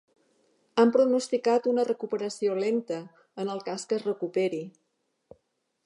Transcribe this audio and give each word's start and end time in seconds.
Han 0.83 0.93
pronosticat 0.95 1.67
una 1.73 1.85
recuperació 1.89 2.57
lenta, 2.63 2.99
en 3.45 3.53
el 3.57 3.63
cas 3.69 3.87
que 3.91 4.01
es 4.01 4.09
recuperi. 4.11 4.65